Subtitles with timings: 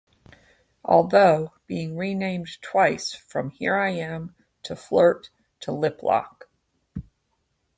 [0.83, 6.49] Although, being renamed twice from "Here I Am" to "Flirt" to "Lip Lock".